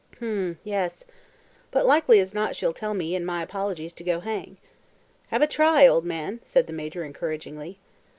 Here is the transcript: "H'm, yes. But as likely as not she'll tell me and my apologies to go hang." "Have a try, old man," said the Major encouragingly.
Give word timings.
"H'm, 0.17 0.57
yes. 0.63 1.03
But 1.69 1.81
as 1.81 1.85
likely 1.85 2.19
as 2.19 2.33
not 2.33 2.55
she'll 2.55 2.73
tell 2.73 2.95
me 2.95 3.13
and 3.15 3.23
my 3.23 3.43
apologies 3.43 3.93
to 3.93 4.03
go 4.03 4.19
hang." 4.19 4.57
"Have 5.27 5.43
a 5.43 5.45
try, 5.47 5.85
old 5.85 6.05
man," 6.05 6.39
said 6.43 6.65
the 6.65 6.73
Major 6.73 7.03
encouragingly. 7.03 7.77